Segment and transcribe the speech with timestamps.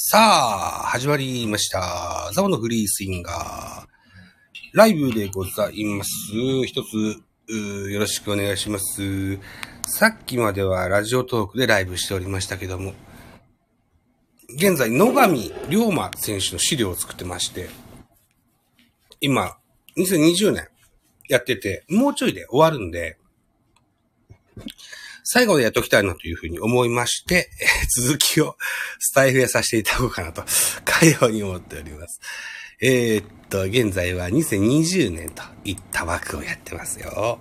[0.00, 2.30] さあ、始まりました。
[2.32, 3.86] ザボのフリースインガー。
[4.72, 6.10] ライブでございます。
[6.66, 7.20] 一つ、
[7.90, 9.38] よろしくお願いします。
[9.82, 12.94] さっきまではラジオトークでライブしておりましたけども、
[14.50, 17.68] 現在、野上龍馬選手の資料を作ってまして、
[19.20, 19.56] 今、
[19.96, 20.68] 2020年
[21.28, 23.18] やってて、もうちょいで終わるんで、
[25.30, 27.50] 最後でやっときたいなというふうに思いまして、
[27.94, 28.56] 続きを
[28.98, 30.42] スタイフへさせていただこうかなと、
[30.86, 32.18] かように思っております。
[32.80, 37.40] えーっと、現在は2020年といった枠をやってますよ。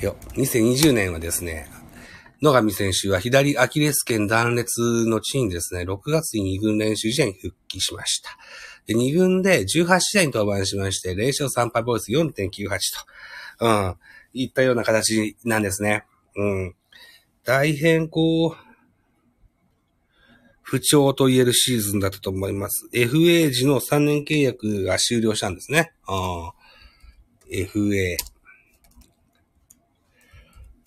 [0.00, 1.68] よ、2020年はですね、
[2.40, 8.38] 野上選手は左アキレス腱断裂の地にですね、6月に2軍練習試合に復帰しました。
[8.86, 12.68] で、2軍で18試合に登板しまして、0勝3敗ボイス4.98
[13.58, 13.96] と、うん、
[14.32, 16.04] いったような形なんですね。
[16.36, 16.74] うん。
[17.44, 18.56] 大変こう、
[20.62, 22.88] 不調と言えるシーズンだったと思います。
[22.92, 25.92] FA 時の3年契約が終了したんですね。
[26.06, 26.52] あ
[27.50, 28.16] FA、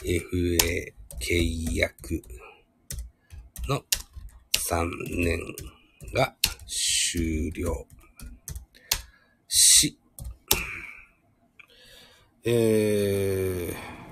[0.02, 2.24] FA 契約
[3.68, 3.84] の
[4.70, 5.40] 3年
[6.14, 7.86] が終了
[9.48, 10.00] し、
[12.44, 14.05] えー、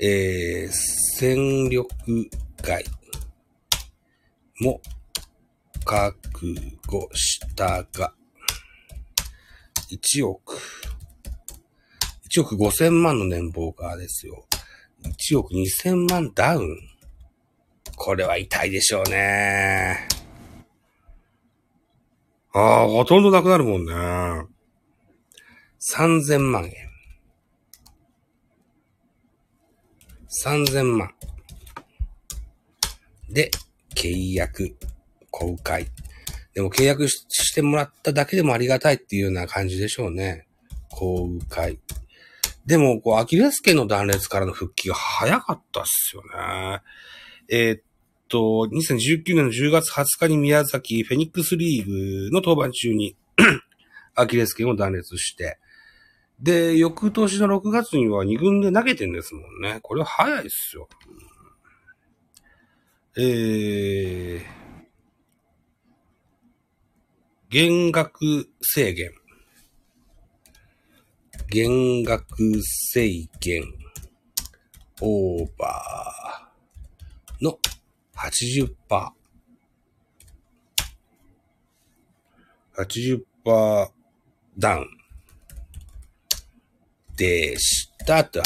[0.00, 0.72] えー、
[1.18, 1.88] 戦力
[2.62, 2.84] 外
[4.60, 4.80] も
[5.84, 8.14] 覚悟したが、
[9.90, 10.56] 1億、
[12.30, 14.44] 1億5000万の年俸がですよ。
[15.02, 16.78] 1億2000万ダウン。
[17.96, 20.06] これは痛いでしょうね。
[22.52, 23.92] ああ、ほとんどなくなるもんね。
[25.96, 26.87] 3000万円。
[30.44, 31.10] 3000万。
[33.30, 33.50] で、
[33.94, 34.76] 契約、
[35.30, 35.86] 公開。
[36.54, 40.46] でも契約してもらっただけでもありがたいっていうような感じでしょうね。
[40.90, 41.78] 公開。
[42.66, 46.82] でも、こう、アキレス腱の断裂からの復帰が早かったっすよね。
[47.48, 47.82] えーっ
[48.28, 53.16] と、2019年の10月20日に宮崎フェニックスリーグの登板中に
[54.14, 55.58] アキレス腱を断裂して、
[56.40, 59.80] で、翌年の6月には2軍で投げてんですもんね。
[59.82, 60.88] これは早いっすよ。
[63.16, 64.42] えー、
[67.50, 69.10] 減額制限。
[71.50, 73.64] 減額制限
[75.00, 77.58] オーバーの
[78.14, 78.74] 80%。
[82.76, 83.90] 80%
[84.58, 84.97] ダウン。
[87.18, 88.40] でしたと。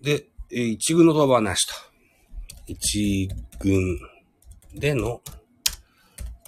[0.00, 1.74] で、一軍の登板なしと。
[2.66, 3.28] 一
[3.58, 3.98] 軍
[4.74, 5.20] での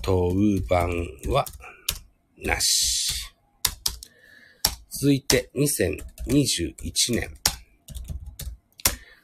[0.02, 0.88] 登板
[1.30, 1.44] は
[2.38, 3.30] なし。
[4.88, 6.74] 続いて2021
[7.10, 7.34] 年。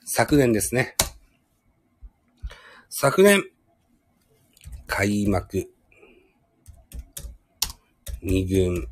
[0.04, 0.94] 昨年ですね。
[2.90, 3.42] 昨年、
[4.86, 5.70] 開幕、
[8.20, 8.88] 二軍、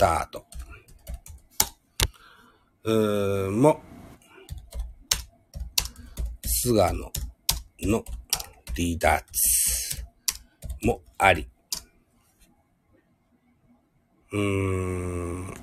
[0.00, 0.46] タート。
[2.84, 3.82] うー、も、
[6.42, 7.12] 菅野
[7.82, 8.02] の
[8.74, 9.22] 離脱
[10.82, 11.46] もあり。
[14.32, 15.54] うーん、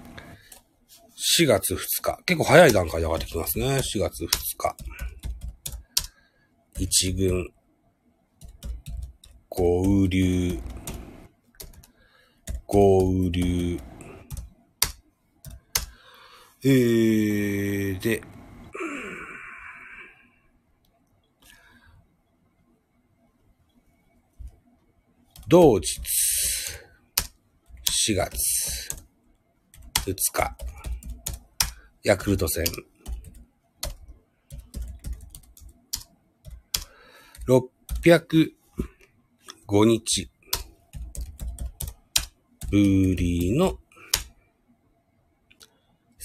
[1.39, 2.21] 4月2日。
[2.27, 3.77] 結構早い段階で上がってきますね。
[3.77, 4.75] 4月2日。
[6.77, 7.51] 一軍、
[9.49, 10.59] 合流、
[12.67, 13.79] 合流、
[16.69, 18.21] えー、で、
[25.47, 25.97] 同日、
[28.09, 28.35] 4月
[30.05, 30.57] 2日、
[32.03, 32.65] ヤクルト戦、
[37.47, 40.29] 605日
[42.69, 42.77] ぶ
[43.15, 43.79] りの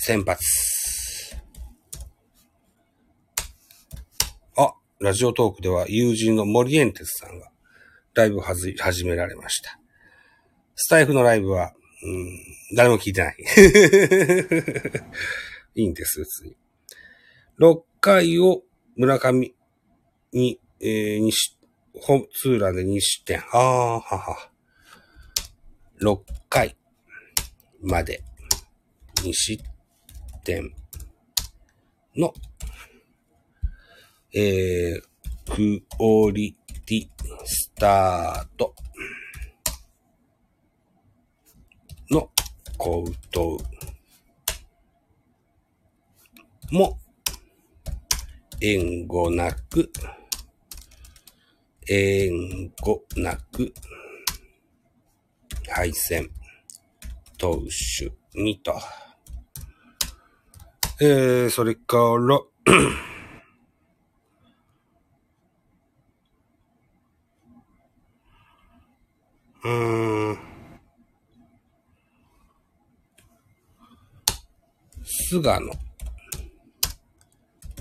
[0.05, 0.43] 先発。
[4.57, 7.53] あ、ラジオトークでは友人のモリエンテスさんが
[8.15, 9.79] ライブをはず始められました。
[10.75, 11.73] スタイフのライブは、
[12.03, 13.37] うん、誰も聞いてない。
[15.77, 16.57] いいんです、別に。
[17.61, 18.65] 6回を
[18.97, 19.55] 村上
[20.33, 21.57] に、えー、にし、
[21.95, 23.39] ホツーランで2失点。
[23.39, 24.51] ああ、はは。
[26.01, 26.77] 6回
[27.81, 28.25] まで
[29.23, 29.72] 2失
[30.45, 30.75] 点
[32.17, 32.33] の、
[34.35, 35.03] えー、
[35.55, 36.57] クオリ
[36.87, 37.09] ティ
[37.45, 38.75] スタート
[42.11, 42.31] の
[42.77, 43.57] コウト
[46.71, 46.99] ウも
[48.61, 49.91] 援護なく
[51.89, 53.73] 援護なく
[55.69, 56.31] 敗戦
[57.39, 57.61] 投
[57.99, 58.75] 手にと。
[61.05, 62.41] えー、それから、
[69.65, 70.39] うん。
[75.03, 75.73] 菅野、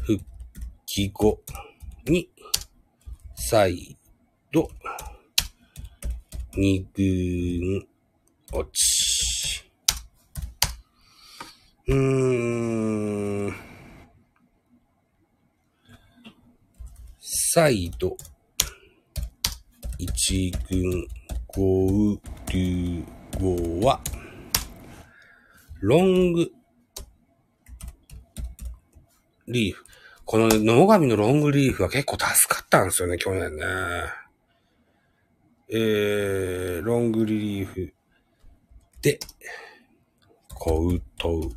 [0.02, 0.26] 復
[0.88, 1.44] 帰後
[2.06, 2.28] に、
[3.36, 4.00] 再
[4.52, 4.68] 度、
[6.56, 7.88] 二軍
[8.52, 9.01] 落ち。
[11.92, 13.54] うーん。
[17.20, 18.16] 再度、
[19.98, 21.06] 一軍
[21.48, 22.18] 合
[22.50, 23.04] 流
[23.38, 24.00] 後は、
[25.82, 26.52] ロング
[29.48, 29.84] リーフ。
[30.24, 33.66] このね、野上のロングリーフは結構助かったんですよね、去年ね。
[35.74, 37.94] えー、ロングリリーフ
[39.02, 39.20] で、
[40.54, 41.50] こうとう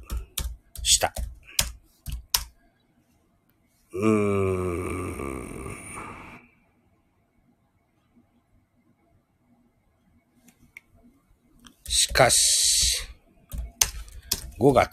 [0.85, 1.13] した。
[3.93, 5.77] うーん。
[11.85, 13.09] しかし、
[14.59, 14.91] 5月。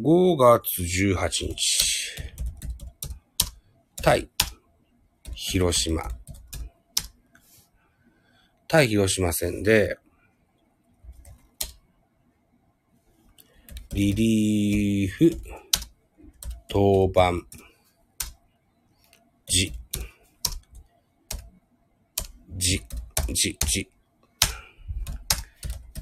[0.00, 1.56] 5月18日。
[4.02, 4.30] 対、
[5.34, 6.02] 広島。
[8.68, 9.98] 対広島戦で、
[13.94, 15.30] リリーフ、
[16.70, 17.32] 登板、
[19.46, 19.72] じ、
[22.58, 22.82] じ、
[23.32, 23.90] じ、じ、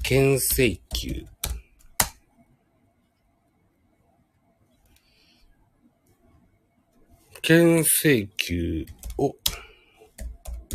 [0.03, 1.25] 牽制球、
[7.41, 8.85] 牽制球
[9.17, 9.33] を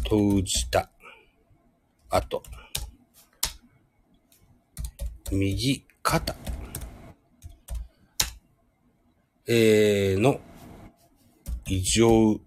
[0.02, 0.90] 投じた
[2.08, 2.42] 後、
[5.30, 6.34] 右肩、
[9.46, 10.40] えー、の
[11.66, 12.40] 異常を、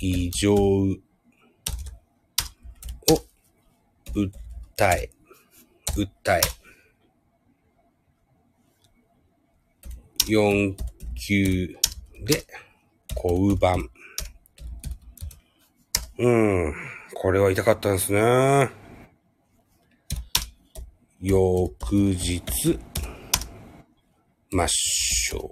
[0.00, 0.98] 異常を
[4.12, 4.30] 訴
[4.94, 5.10] え、
[5.94, 6.40] 訴え、
[10.26, 10.74] 4
[11.14, 11.76] 球
[12.24, 12.44] で
[13.14, 13.76] 降板。
[16.18, 16.74] うん。
[17.14, 18.68] これは痛かったんですね。
[21.20, 22.80] 翌日、
[24.52, 25.50] 抹消。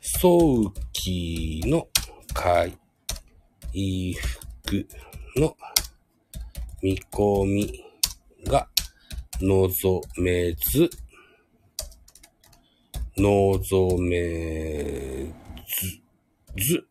[0.00, 1.88] 早期の
[2.34, 2.78] 回
[4.14, 4.86] 復
[5.36, 5.56] の
[6.82, 7.84] 見込み
[8.44, 8.68] が
[9.40, 10.90] 望めず、
[13.16, 16.02] 望めず、
[16.58, 16.86] ず、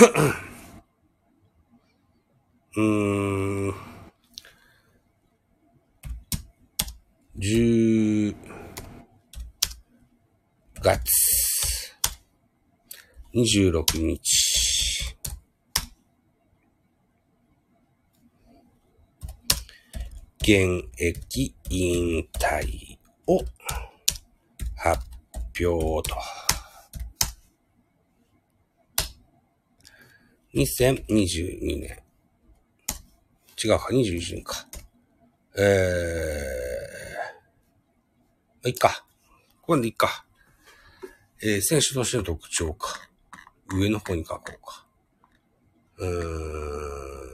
[2.76, 3.74] うん、
[7.36, 8.34] 10
[10.80, 11.12] 月。
[13.34, 15.16] 26日、
[20.40, 23.44] 現役引退を
[24.76, 25.04] 発
[25.62, 26.49] 表と。
[30.54, 32.02] 2022年。
[33.62, 34.66] 違うか、21年か。
[35.56, 39.04] えー、いいか。
[39.62, 40.24] これでいいか。
[41.42, 43.08] えー、選手としての特徴か。
[43.72, 44.86] 上の方に書こうか。
[45.98, 47.30] うーん。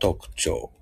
[0.00, 0.72] 特徴。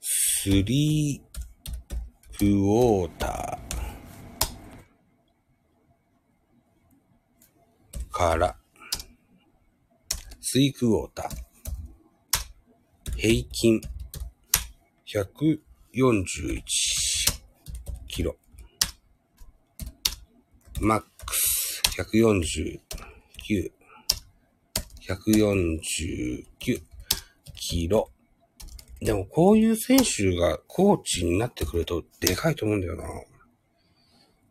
[0.00, 3.67] スリークォーター
[8.18, 8.56] から、
[10.40, 11.28] スリークォーター。
[13.16, 13.80] 平均
[15.06, 16.62] 141
[18.08, 18.36] キロ。
[20.80, 22.80] マックス149。
[25.06, 26.82] 149
[27.54, 28.10] キロ。
[29.00, 33.04] でもこういう選手がコーチになってくるとでかいと思うんだよな。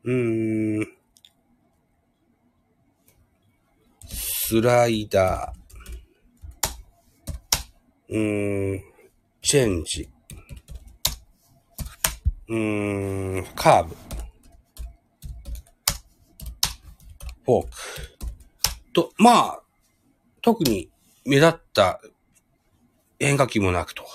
[0.06, 0.97] うーん。
[4.50, 8.82] スライダー、うーん、
[9.42, 10.08] チェンジ、
[12.48, 13.96] うーん、カーブ、
[17.44, 17.72] フォーク。
[18.94, 19.62] と、まあ、
[20.42, 20.90] 特に
[21.26, 22.00] 目立った
[23.20, 24.06] 変化球もなくと。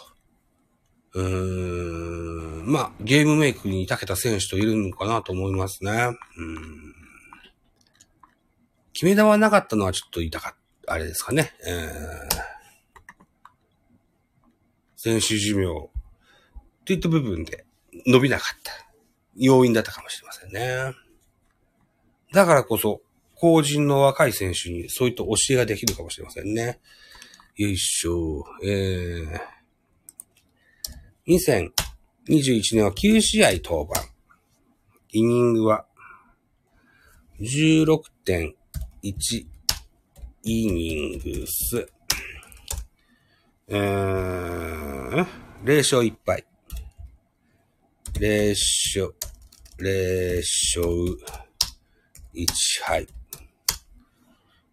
[1.12, 5.92] うーん、まあ、ゲームメイクに長けた選手といるのかなと思いますね。
[6.38, 6.91] うん
[8.92, 10.54] 決め球はなかったのはちょっと痛かっ
[10.86, 11.52] た、あれですかね。
[11.66, 11.74] えー、
[14.96, 15.90] 選手寿命
[16.84, 17.64] といった部分で
[18.06, 18.72] 伸びなかった
[19.36, 20.94] 要因だったかもしれませんね。
[22.32, 23.02] だからこそ、
[23.34, 26.80] 後人の若い選手にそういった教えができるかもしれませんね。
[27.56, 28.44] よいしょ。
[28.64, 29.40] えー、
[31.26, 34.12] 2021年は9試合登板。
[35.14, 35.84] イニングは
[37.40, 38.54] 16.1
[39.04, 39.12] イ
[40.44, 41.88] ニングス。
[43.66, 45.26] えー、
[45.64, 46.46] 0勝1敗。
[48.12, 49.12] 0勝、
[49.78, 50.86] 0勝
[52.32, 52.46] 1
[52.84, 53.08] 敗。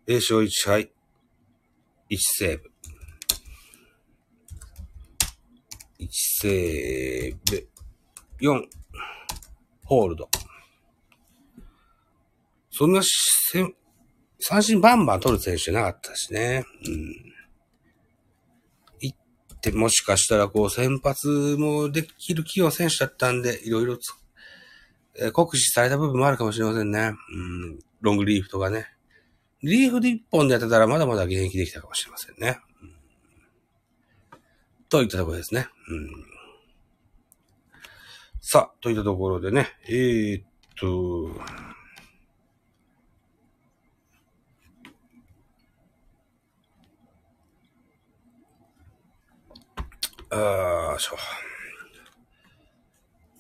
[0.06, 0.92] 0勝1敗。
[2.12, 2.72] 1セーブ。
[6.00, 7.68] 1セーブ。
[8.42, 8.64] 4、
[9.86, 10.30] ホールド。
[12.70, 13.02] そんな
[14.40, 16.66] 三振バンバン取る選手じゃなかったしね。
[16.86, 17.34] うん。
[19.02, 21.28] 行ってもしかしたらこう先発
[21.58, 24.14] もできる器用選手だったんで、いろいろつ、
[25.16, 27.12] えー、酷使された部分もあるかもしれませんね。
[27.34, 27.80] うん。
[28.02, 28.88] ロングリーフとかね。
[29.62, 32.60] リーフで一本でやってたらまだまだ現役できたかもしれませんね。
[34.32, 34.40] うん、
[34.88, 35.68] といったところですね。
[35.90, 36.30] うん。
[38.42, 40.46] さあ、といったところでね、えー、っ
[40.78, 41.30] と、
[50.32, 51.18] あーしょ。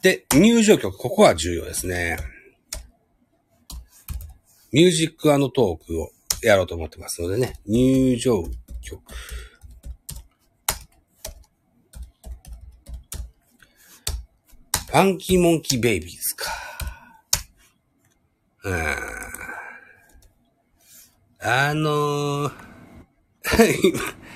[0.02, 2.18] で、入場曲、ここは重要ですね。
[4.72, 6.12] ミュージックトークを
[6.44, 8.44] やろうと思ってますのでね、入場
[8.82, 9.02] 曲。
[14.88, 16.52] ファンキーモンキーベイビーズか。
[18.64, 18.86] うん。
[21.42, 22.52] あのー、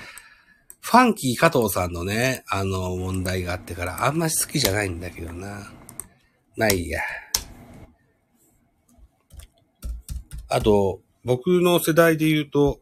[0.94, 5.72] ファンキー加藤さんのね、あの問題があってからあんまり好きじゃないんだけどな。
[6.56, 7.00] ないや。
[10.48, 12.78] あと、僕の世代で言うと、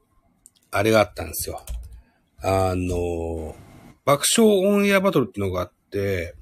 [0.71, 1.65] あれがあったんですよ。
[2.43, 3.57] あの、
[4.05, 6.35] 爆笑オンエアバトルってのがあって、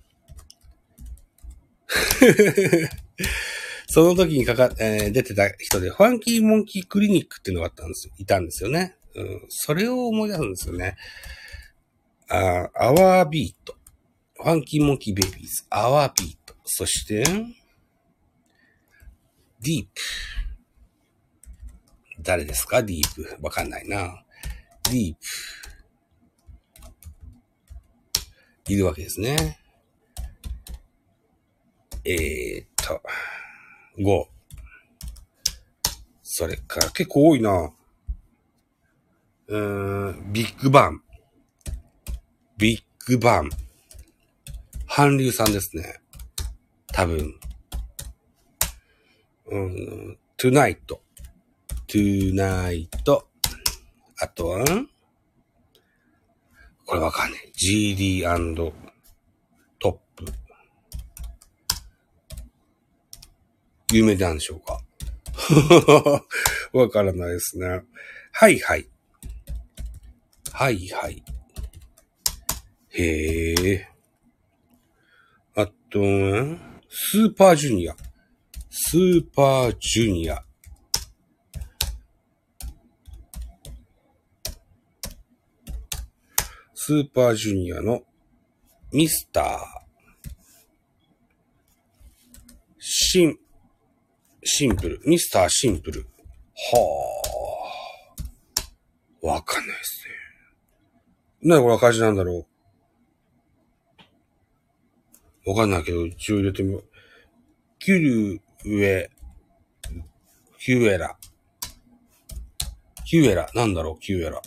[3.86, 8.14] その時にかか、えー、出てた人で、ファンキーモンキークリニックっていうのがあったんですよ。
[8.18, 8.96] いたんですよね。
[9.14, 10.96] うん、それを思い出すんですよね。
[12.30, 13.75] あ、 Our Beat。
[14.37, 15.66] ファンキーモンキーベイビーズ。
[15.68, 16.54] Our Beat。
[16.64, 20.00] そして、ディープ。
[22.22, 22.82] 誰ですか？
[22.84, 23.37] ディープ。
[23.42, 24.25] わかんないな。
[24.84, 25.20] ディープ。
[28.72, 29.58] いるわけですね。
[32.04, 33.02] えー、っと、
[33.99, 34.25] 5。
[36.22, 37.72] それから結構多いな。
[39.49, 41.02] うーん、ビッグバン。
[42.61, 43.49] ビッグバン。
[44.87, 45.99] 韓流さんですね。
[46.93, 47.35] 多分。
[49.47, 51.00] うん、トゥナイト。
[51.87, 53.26] トゥナイト。
[54.19, 54.64] あとは、
[56.85, 57.50] これわかんない。
[57.57, 58.25] GD&
[59.79, 60.31] トップ。
[63.93, 64.83] 有名なんでしょうか？
[66.79, 67.85] わからないですね。
[68.33, 68.87] はいはい。
[70.52, 71.25] はいはい。
[73.00, 73.88] へえ。
[75.57, 75.73] あと、
[76.88, 77.97] スーパージュニア。
[78.69, 80.45] スーパージュニア。
[86.75, 88.02] スーパージュニアの
[88.92, 89.47] ミスター。
[92.78, 93.38] シン、
[94.45, 95.00] シンプル。
[95.07, 96.07] ミスターシンプル。
[96.73, 97.12] は
[99.23, 99.26] あ。
[99.26, 100.04] わかんないです
[101.42, 101.50] ね。
[101.50, 102.50] なにこれ赤字なんだろう。
[105.47, 106.85] わかんないけど、一応入れてみよう。
[107.78, 109.09] キュルウェ、
[110.59, 111.16] キュエラ。
[113.06, 113.49] キュエラ。
[113.54, 114.40] なんだろう、キュエラ。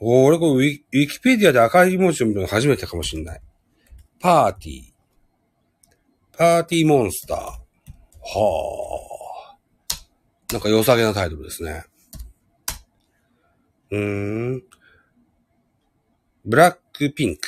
[0.00, 3.40] 俺これウィウィキペディアで赤い文字を見るの初めてかもしんない。
[4.20, 4.96] パーティー。
[6.36, 7.38] パーティーモンスター。
[7.38, 7.52] は
[9.52, 10.52] あ。
[10.52, 11.84] なんか良さげなタイトルですね。
[13.90, 14.62] うーん。
[16.44, 17.42] ブラックピンク。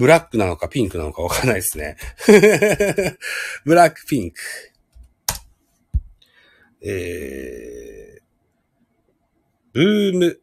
[0.00, 1.98] ブラックなのかピンクなのかわかんないですね。
[3.66, 4.40] ブラックピンク。
[6.80, 8.22] えー、
[9.74, 10.40] ブーム、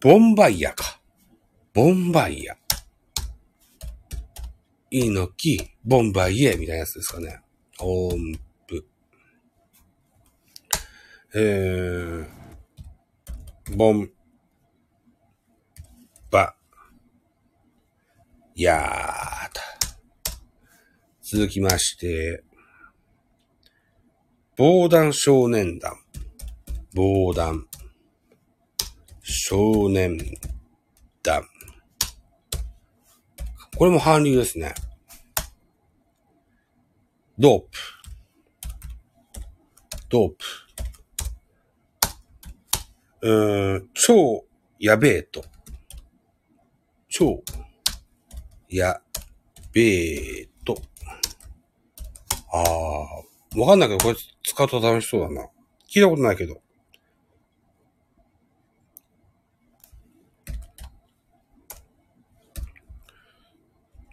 [0.00, 1.00] ボンバイヤか。
[1.74, 2.56] ボンバイヤ。
[4.92, 7.40] いいのき、ボンバイエみたいなやつですかね。
[7.80, 8.88] 音符。
[11.34, 12.28] えー、
[13.76, 14.12] ボン、
[16.30, 16.54] バ、
[18.62, 19.60] やーと。
[21.22, 22.42] 続きまして、
[24.56, 25.94] 防弾少年団。
[26.92, 27.68] 防弾
[29.22, 30.18] 少年
[31.22, 31.46] 団。
[33.76, 34.74] これも韓流ですね。
[37.38, 37.68] ドープ。
[40.08, 40.36] ドープ。
[43.20, 44.44] うーん、超
[44.80, 45.44] やべえと。
[47.08, 47.44] 超
[48.70, 49.00] や
[49.72, 50.76] べえと。
[52.52, 55.48] ああ、わかんないけど、これ使うと楽しそうだな。
[55.90, 56.60] 聞いたことないけど。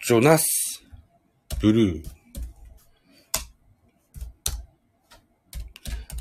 [0.08, 0.84] ジョナス・
[1.60, 2.04] ブルー。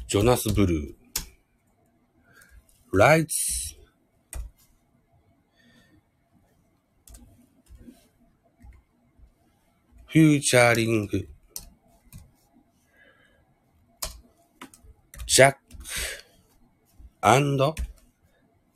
[0.09, 0.95] ジョナス・ブルー。
[2.97, 3.55] ライツ。
[10.15, 11.29] フューチャーリング。
[15.27, 15.59] ジャック。
[17.21, 17.75] アンド？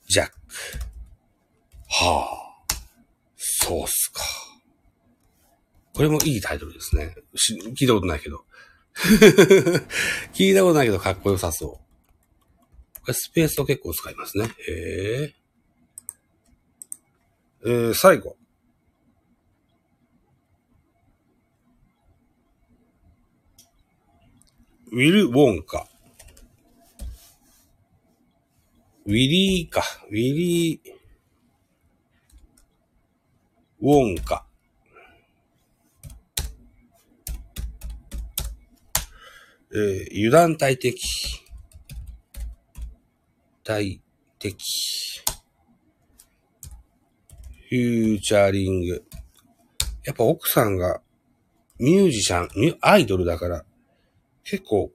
[0.08, 0.32] ジャック。
[1.90, 2.74] はあ。
[3.36, 4.20] そうっすか。
[5.94, 7.14] これもいいタイトルですね。
[7.78, 8.44] 聞いたことないけど。
[10.34, 11.80] 聞いたことないけどかっこよさそ
[12.96, 13.00] う。
[13.00, 14.50] これスペースを結構使いますね。
[14.66, 15.34] へえ。
[17.64, 18.37] えー、最後。
[24.90, 25.86] ウィル・ウォンカ。
[29.04, 29.82] ウィリーか。
[30.08, 30.90] ウィリー、
[33.80, 34.46] ウォンカ。
[39.74, 40.98] えー油断大敵。
[43.62, 44.00] 大
[44.38, 44.56] 敵。
[47.68, 49.04] フューチャーリング。
[50.04, 51.02] やっぱ奥さんが
[51.78, 52.48] ミュージシャン、
[52.80, 53.64] アイドルだから、
[54.50, 54.90] 結構、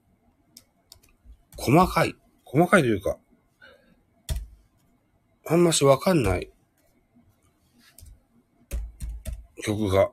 [1.57, 2.15] 細かい。
[2.43, 3.19] 細かいというか、
[5.45, 6.49] あんましわかんない
[9.63, 10.09] 曲が、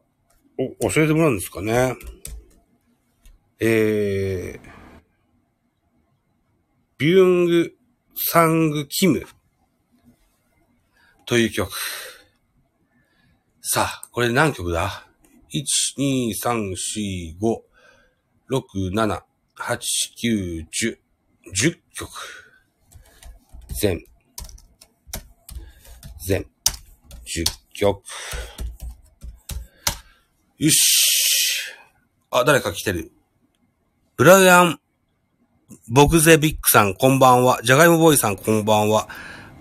[0.59, 1.97] お、教えてもらうんですかね。
[3.61, 4.71] えー、
[6.99, 7.73] ビュング・
[8.15, 9.25] サング・キム
[11.25, 11.73] という曲。
[13.63, 15.07] さあ、これ何曲だ
[15.51, 15.65] ?1、
[15.99, 17.71] 2、3、4、5、
[18.51, 19.30] 6、7、
[19.61, 19.79] 8、
[20.17, 20.97] 9、10、
[21.55, 22.11] 10曲。
[23.79, 24.03] 全。
[26.27, 26.43] 全。
[26.43, 27.45] 10
[27.75, 28.03] 曲。
[30.59, 31.75] よし。
[32.31, 33.13] あ、誰か来てる。
[34.17, 34.81] ブライアン・
[35.89, 37.61] ボクゼビックさん、こんばんは。
[37.63, 39.09] ジャガイモボーイさん、こんばんは。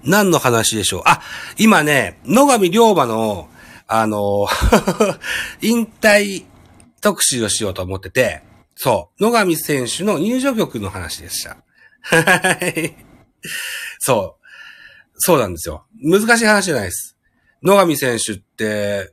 [0.03, 1.21] 何の話でしょうあ、
[1.57, 3.49] 今ね、野上龍馬の、
[3.85, 4.47] あの、
[5.61, 6.45] 引退
[7.01, 8.43] 特集をしようと思ってて、
[8.81, 11.57] そう、野上選手の入場曲の話でした。
[12.01, 12.95] はい。
[13.99, 14.45] そう。
[15.17, 15.85] そうなんですよ。
[16.01, 17.17] 難しい話じゃないです。
[17.61, 19.11] 野上選手って、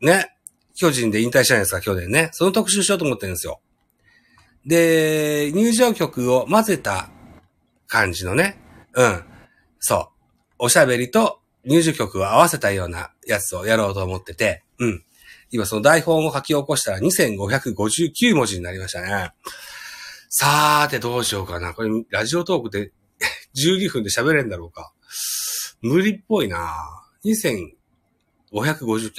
[0.00, 0.36] ね、
[0.76, 2.28] 巨人で引退したじゃないですか、去年ね。
[2.34, 3.60] その特集しようと思ってるんですよ。
[4.64, 7.10] で、入場曲を混ぜた
[7.88, 8.60] 感じのね。
[8.94, 9.24] うん。
[9.80, 10.08] そう。
[10.60, 15.04] おしゃべりと入場曲を合わせたようなやつをやろうと思ってて、うん。
[15.52, 19.30] 今その台本を書き起こしたら2559文字になりましたね。
[20.28, 21.74] さーてどうしようかな。
[21.74, 22.90] これラジオトークで
[23.54, 24.92] 12分で喋れんだろうか。
[25.82, 26.74] 無理っぽいな
[27.24, 27.72] 2550、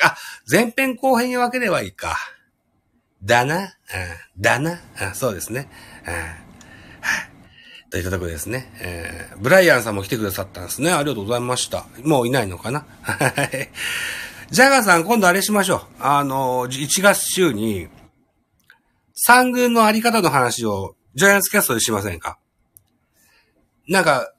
[0.01, 0.15] あ、
[0.49, 2.17] 前編後編に分ければいいか。
[3.23, 3.69] だな、うん、
[4.37, 5.69] だな、うん、そうですね。
[6.07, 6.33] うんはい
[7.91, 8.71] といったとこですね。
[8.81, 10.91] えーブライアンさんも来てくださったんですね。
[10.91, 11.85] ありがとうございました。
[12.03, 12.87] もういないのかな？
[13.03, 13.69] はい。
[14.53, 15.81] ジャガーさん、今度あれしましょう。
[15.97, 17.87] あの、1月中に、
[19.15, 22.37] 三軍のあり方の話を、ジャイアンツキャストでしませんか？
[23.87, 24.31] なんか、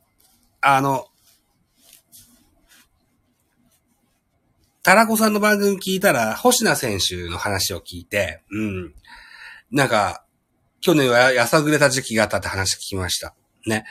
[0.60, 1.08] あの、
[4.84, 8.94] タラコさんの番組聞いたら、星名選手の話を聞いて、うん。
[9.72, 10.24] なんか、
[10.80, 13.34] 去年はやさぐれた時期があったって話聞きました。
[13.66, 13.84] ね。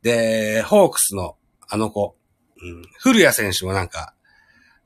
[0.00, 1.36] で、ホークスの
[1.68, 2.16] あの子、
[2.62, 4.14] うん、古谷選手もなんか、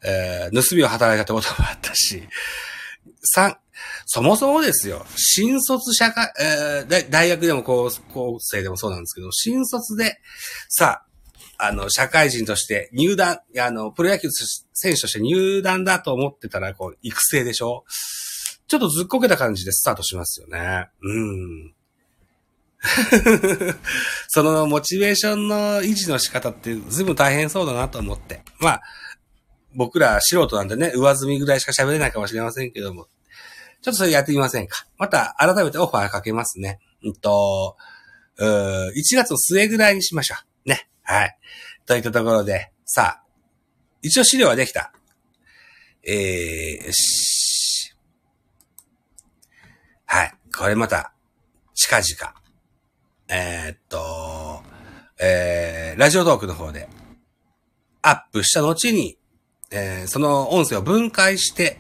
[0.05, 2.23] えー、盗みを働いたってこともあったし、
[3.23, 3.57] 三、
[4.07, 10.19] そもそもですよ、新卒社会、えー、大学でも高校生でもそうなんですけど、新卒で、
[10.69, 11.03] さ
[11.59, 14.29] あ、あの、社会人として入団、あの、プロ野球
[14.73, 17.85] 選手として入団だと思ってたら、こう、育成でしょ
[18.67, 20.89] ちょっとずっこけた感じでスタートしますよね。
[21.03, 21.75] うん。
[24.29, 28.43] そのモチベーションの維持の仕方ってずいぶん大変そうだなと思って。
[28.59, 28.83] まあ、
[29.75, 33.07] 僕ら素人なんでね、上積みぐらいしか喋れないかもしれませんけども、
[33.83, 34.87] ちょっとそれやってみませんか。
[34.99, 36.81] また改めてオファーかけますね。
[37.03, 37.77] うんと、
[38.39, 40.69] う1月の末ぐらいにしましょう。
[40.69, 40.89] ね。
[41.03, 41.39] はい。
[41.87, 43.25] といったところで、さあ、
[44.03, 44.93] 一応資料はできた。
[46.07, 47.95] えー、し。
[50.07, 50.35] はい。
[50.57, 51.15] これまた、
[51.75, 52.35] 近々、
[53.29, 54.63] えー、っと、
[55.19, 56.89] えー、ラジオトークの方で、
[58.03, 59.19] アップした後に、
[59.71, 61.79] えー、その音声を分解して、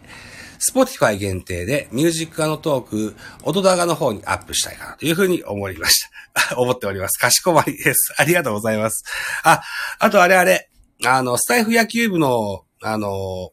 [0.61, 6.11] Spotify 限定でミュージックアのトーク、音高の方にアップしたいかなというふうに思いました。
[6.57, 7.19] 思っております。
[7.19, 8.15] かしこまりです。
[8.19, 9.05] ありがとうございます。
[9.43, 9.63] あ、
[9.99, 10.69] あとあれあれ、
[11.05, 13.53] あの、スタイフ野球部の、あの、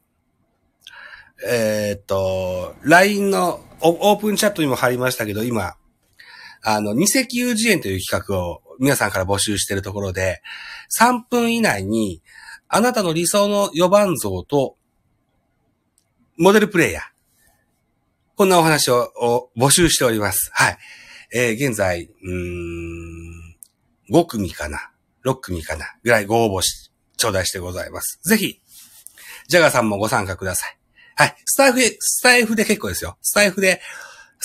[1.45, 5.75] えー、っと、LINE のオープンチャットにも貼りましたけど、今、
[6.63, 10.41] あの、二石油辞園という企画を皆さんから募集しているところで、
[10.99, 12.21] 3分以内に、
[12.69, 14.77] あなたの理想の4番像と、
[16.37, 17.03] モデルプレイヤー。
[18.35, 20.51] こんなお話を募集しております。
[20.53, 20.77] はい。
[21.33, 23.55] えー、現在、うーん、
[24.11, 24.91] 5組かな
[25.25, 25.85] ?6 組かな？
[26.03, 28.19] ぐらいご応募し、頂戴してございます。
[28.23, 28.61] ぜひ、
[29.47, 30.77] ジャガーさんもご参加ください。
[31.15, 31.35] はい。
[31.45, 33.17] スタイフで、スタイフで結構ですよ。
[33.21, 33.81] スタイフで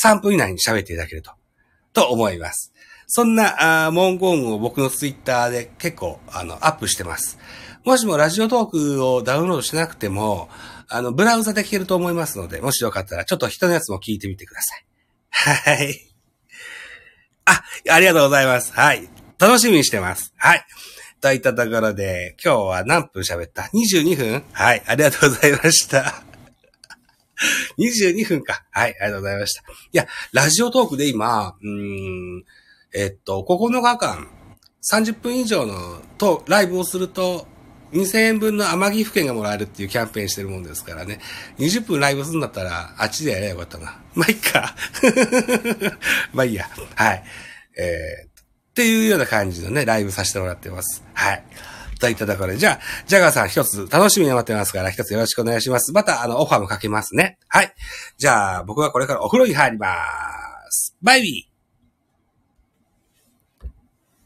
[0.03, 1.33] 3分以内に喋っていただけると。
[1.93, 2.72] と思います。
[3.07, 7.39] そんな、あ文言を僕のツイッターで結構、あの、アップしてます。
[7.85, 10.49] もしもラジオトークをダウンロードしなくても、
[10.89, 15.75] あの、ブラウザで聞けると思いますので、もしよかったら、ちょっと人のやつも聞いてみてください。
[15.77, 16.13] はい。
[17.45, 18.73] あ、ありがとうございます。
[18.73, 19.09] はい。
[19.39, 20.33] 楽しみにしてます。
[20.37, 20.65] はい。
[21.21, 24.83] といったところで、今日は何分喋った ?22 分はい。
[24.87, 26.25] ありがとうございました。
[27.79, 28.65] 22分か。
[28.71, 29.63] はい、ありがとうございました。
[29.63, 32.45] いや、ラジオトークで今、うーん、
[32.95, 34.29] えっと、9日間、
[34.91, 37.47] 30分以上のとライブをすると、
[37.93, 41.21] 2000円分の天城府県がもらえるっていうキャンペーンしてるもんですからね。
[41.59, 44.01] 20分ライブするんだったら、あっちでやればよかったな。
[44.15, 44.75] まあ、いっか。
[46.33, 46.69] まあいいや。
[46.95, 47.25] はい。
[47.79, 51.03] えー、っていうような感じのね、ライブさせてもらってます。
[51.13, 51.45] はい。
[52.01, 55.93] といたところで、じゃあ、ジャガーさん一つ楽しみに待ってますから、一つよろしくお願いします。
[55.93, 57.39] また、あの、オファーもかけますね。
[57.49, 57.73] はい。
[58.19, 59.89] じゃあ、僕はこれからお風呂に入りま
[60.71, 60.97] す。
[61.03, 61.52] バイビー